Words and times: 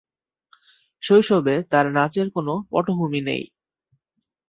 শৈশবে 1.03 1.55
তাঁর 1.71 1.85
নাচের 1.91 2.27
কোন 2.35 2.47
পটভূমি 2.71 3.21
নেই। 3.21 3.43